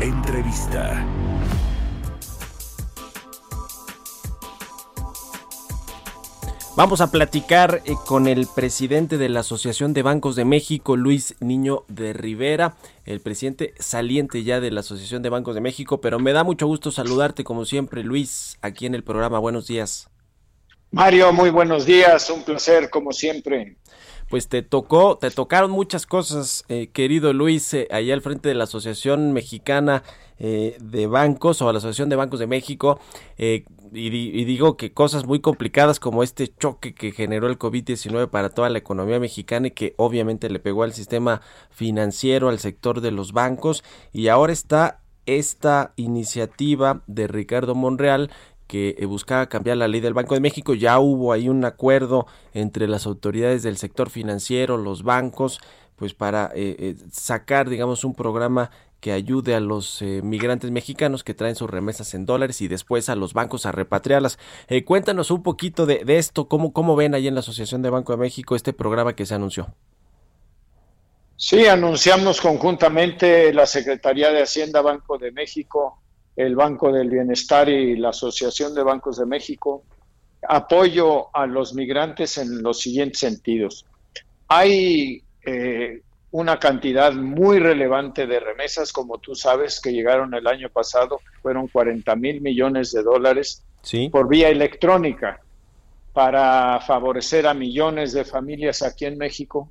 [0.00, 1.06] Entrevista.
[6.76, 11.34] Vamos a platicar eh, con el presidente de la Asociación de Bancos de México, Luis
[11.40, 16.18] Niño de Rivera, el presidente saliente ya de la Asociación de Bancos de México, pero
[16.18, 19.38] me da mucho gusto saludarte como siempre, Luis, aquí en el programa.
[19.38, 20.10] Buenos días.
[20.90, 23.78] Mario, muy buenos días, un placer como siempre
[24.28, 28.54] pues te tocó, te tocaron muchas cosas, eh, querido Luis, eh, allá al frente de
[28.54, 30.02] la Asociación Mexicana
[30.38, 33.00] eh, de Bancos o la Asociación de Bancos de México,
[33.38, 38.50] y, y, digo que cosas muy complicadas como este choque que generó el COVID-19 para
[38.50, 41.40] toda la economía mexicana y que obviamente le pegó al sistema
[41.70, 48.30] financiero, al sector de los bancos, y ahora está esta iniciativa de Ricardo Monreal
[48.66, 50.74] que eh, buscaba cambiar la ley del Banco de México.
[50.74, 55.60] Ya hubo ahí un acuerdo entre las autoridades del sector financiero, los bancos,
[55.96, 61.34] pues para eh, eh, sacar, digamos, un programa que ayude a los migrantes mexicanos que
[61.34, 64.38] traen sus remesas en dólares y después a los bancos a repatriarlas.
[64.84, 68.12] cuéntanos un poquito de, de, esto, cómo, cómo ven ahí en la Asociación de Banco
[68.12, 69.68] de México este programa que se anunció.
[71.36, 76.00] Sí, anunciamos conjuntamente la Secretaría de Hacienda Banco de México,
[76.36, 79.84] el Banco del Bienestar y la Asociación de Bancos de México,
[80.46, 83.86] apoyo a los migrantes en los siguientes sentidos.
[84.48, 90.68] Hay eh, una cantidad muy relevante de remesas, como tú sabes, que llegaron el año
[90.68, 93.64] pasado, fueron 40 mil millones de dólares
[94.10, 95.40] por vía electrónica
[96.12, 99.70] para favorecer a millones de familias aquí en México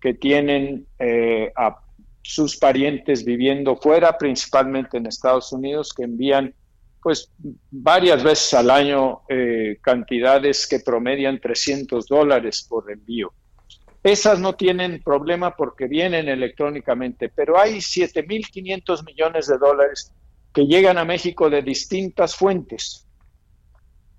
[0.00, 1.81] que tienen eh, a
[2.22, 6.54] sus parientes viviendo fuera, principalmente en Estados Unidos, que envían
[7.02, 7.32] pues
[7.70, 13.32] varias veces al año eh, cantidades que promedian 300 dólares por envío.
[14.04, 20.12] Esas no tienen problema porque vienen electrónicamente, pero hay 7.500 millones de dólares
[20.54, 23.06] que llegan a México de distintas fuentes.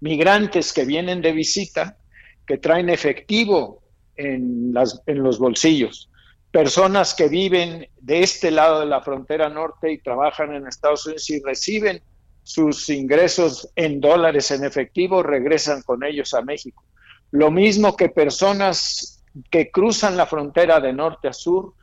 [0.01, 1.97] Migrantes que vienen de visita,
[2.45, 3.81] que traen efectivo
[4.17, 6.09] en, las, en los bolsillos
[6.53, 11.27] personas que viven de este lado de la frontera norte y trabajan en Estados Unidos
[11.31, 12.03] y reciben
[12.43, 16.83] sus ingresos en dólares en efectivo, regresan con ellos a México.
[17.31, 21.73] Lo mismo que personas que cruzan la frontera de norte a sur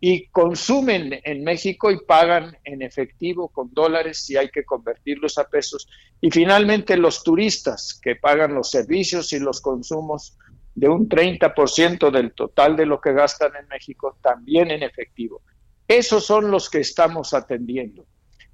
[0.00, 5.44] y consumen en México y pagan en efectivo con dólares si hay que convertirlos a
[5.44, 5.88] pesos.
[6.20, 10.36] Y finalmente los turistas que pagan los servicios y los consumos
[10.74, 15.42] de un 30% del total de lo que gastan en México también en efectivo.
[15.86, 18.06] Esos son los que estamos atendiendo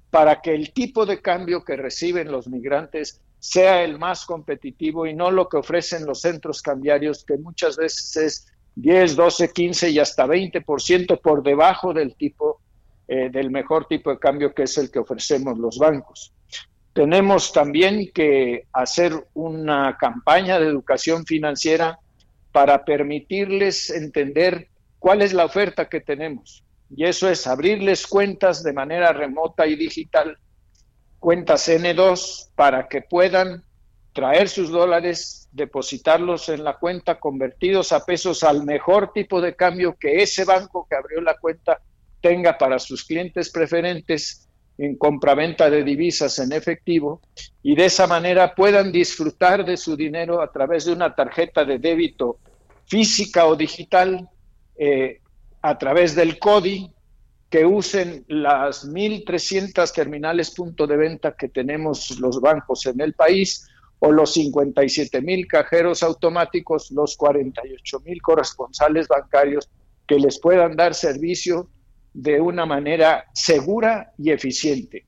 [0.09, 5.13] para que el tipo de cambio que reciben los migrantes sea el más competitivo y
[5.13, 9.99] no lo que ofrecen los centros cambiarios, que muchas veces es 10, 12, 15 y
[9.99, 12.61] hasta 20% por debajo del tipo
[13.09, 16.33] eh, del mejor tipo de cambio que es el que ofrecemos los bancos.
[16.91, 21.99] Tenemos también que hacer una campaña de educación financiera
[22.51, 24.69] para permitirles entender
[24.99, 26.63] cuál es la oferta que tenemos.
[26.89, 30.37] Y eso es abrirles cuentas de manera remota y digital,
[31.19, 33.63] cuentas N2, para que puedan
[34.13, 39.95] traer sus dólares, depositarlos en la cuenta, convertidos a pesos al mejor tipo de cambio
[39.99, 41.81] que ese banco que abrió la cuenta
[42.21, 44.46] tenga para sus clientes preferentes
[44.77, 47.21] en compraventa de divisas en efectivo
[47.63, 51.79] y de esa manera puedan disfrutar de su dinero a través de una tarjeta de
[51.79, 52.37] débito
[52.85, 54.29] física o digital
[54.77, 55.19] eh,
[55.61, 56.91] a través del CODI,
[57.49, 63.67] que usen las 1.300 terminales punto de venta que tenemos los bancos en el país
[63.99, 69.69] o los 57.000 cajeros automáticos, los 48.000 corresponsales bancarios
[70.05, 71.69] que les puedan dar servicio
[72.17, 75.05] de una manera segura y eficiente.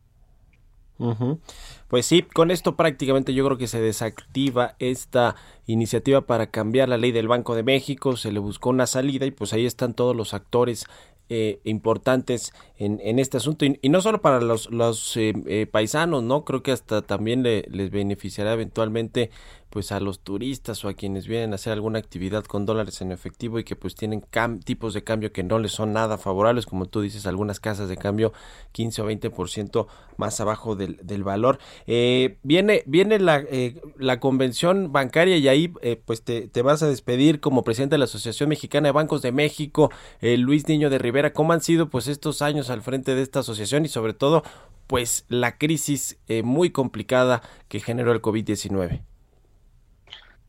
[1.88, 5.36] Pues sí, con esto prácticamente yo creo que se desactiva esta
[5.66, 9.32] iniciativa para cambiar la ley del Banco de México, se le buscó una salida y
[9.32, 10.86] pues ahí están todos los actores
[11.30, 13.66] eh, importantes en, este asunto.
[13.66, 17.64] Y, no solo para los, los eh, eh, paisanos, no creo que hasta también le,
[17.72, 19.32] les beneficiará eventualmente
[19.70, 23.12] pues a los turistas o a quienes vienen a hacer alguna actividad con dólares en
[23.12, 24.24] efectivo y que pues tienen
[24.64, 27.98] tipos de cambio que no les son nada favorables, como tú dices, algunas casas de
[27.98, 28.34] cambio
[28.72, 29.88] 15 o 20%
[30.18, 31.60] más abajo del, del valor.
[31.88, 36.82] Eh, viene viene la, eh, la convención bancaria y ahí eh, pues te, te, vas
[36.84, 40.98] a despedir como presidente de la Asociación Mexicana de Bancos de México, Luis Niño de
[40.98, 41.34] Rivera.
[41.34, 44.44] ¿Cómo han sido pues estos años al frente de esta asociación y sobre todo
[44.88, 49.02] pues la crisis muy complicada que generó el COVID-19?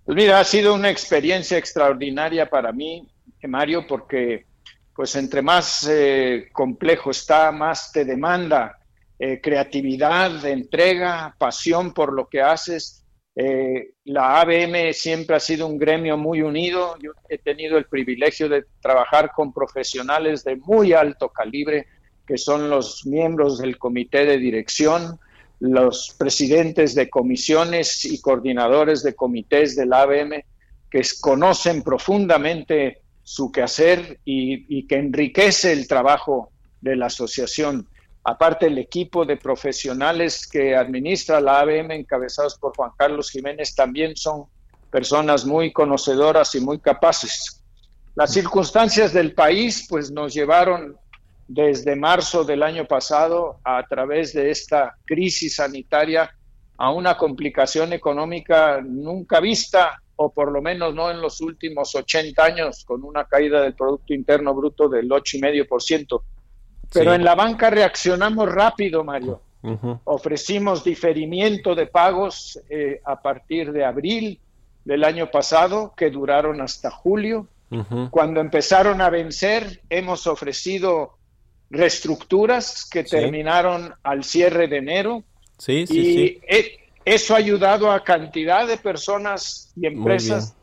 [0.05, 3.09] Pues mira, ha sido una experiencia extraordinaria para mí,
[3.43, 4.47] Mario, porque
[4.95, 8.79] pues entre más eh, complejo está, más te demanda
[9.19, 13.05] eh, creatividad, entrega, pasión por lo que haces.
[13.37, 16.97] Eh, la ABM siempre ha sido un gremio muy unido.
[17.03, 21.87] Yo he tenido el privilegio de trabajar con profesionales de muy alto calibre,
[22.27, 25.19] que son los miembros del comité de dirección,
[25.61, 30.43] los presidentes de comisiones y coordinadores de comités del ABM
[30.91, 37.87] que conocen profundamente su quehacer y, que enriquece el trabajo de la asociación.
[38.25, 44.17] Aparte, el equipo de profesionales que administra la ABM, encabezados por Juan Carlos Jiménez, también
[44.17, 44.47] son
[44.91, 47.63] personas muy conocedoras y muy capaces.
[48.15, 50.97] Las circunstancias del país pues nos llevaron
[51.53, 56.33] desde marzo del año pasado a través de esta crisis sanitaria
[56.77, 62.45] a una complicación económica nunca vista o por lo menos no en los últimos 80
[62.45, 66.23] años con una caída del producto interno bruto del 8,5%.
[66.93, 69.43] Pero en la banca reaccionamos rápido, Mario.
[70.05, 74.41] Ofrecimos diferimiento de pagos eh, a partir de abril
[74.85, 77.49] del año pasado que duraron hasta julio.
[78.11, 81.20] Cuando empezaron a vencer, hemos ofrecido
[81.71, 85.25] reestructuras que terminaron al cierre de enero.
[85.59, 86.41] Sí, sí, y sí.
[86.49, 90.55] E, eso ha ayudado a cantidad de personas y empresas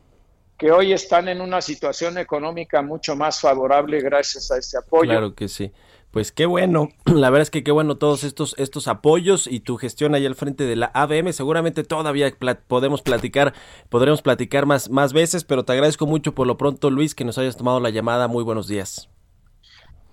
[0.56, 5.10] que hoy están en una situación económica mucho más favorable gracias a ese apoyo.
[5.10, 5.72] Claro que sí.
[6.10, 9.76] Pues qué bueno, la verdad es que qué bueno todos estos estos apoyos y tu
[9.76, 11.32] gestión ahí al frente de la ABM.
[11.32, 12.32] Seguramente todavía
[12.66, 13.54] podemos platicar,
[13.88, 17.38] podremos platicar más más veces, pero te agradezco mucho por lo pronto, Luis, que nos
[17.38, 18.26] hayas tomado la llamada.
[18.26, 19.08] Muy buenos días.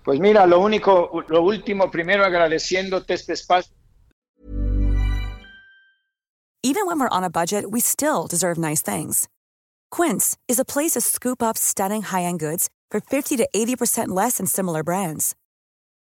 [0.06, 3.74] Pues mira, lo único, lo último, primero agradeciéndote este espacio.
[6.62, 9.28] Even when we're on a budget, we still deserve nice things.
[9.90, 14.38] Quince is a place to scoop up stunning high-end goods for 50 to 80% less
[14.38, 15.36] than similar brands.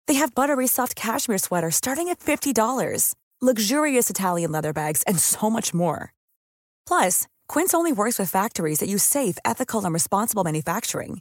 [0.06, 5.50] They have buttery soft cashmere sweaters starting at $50, luxurious Italian leather bags, and so
[5.50, 6.12] much more.
[6.86, 11.20] Plus, Quince only works with factories that use safe, ethical, and responsible manufacturing.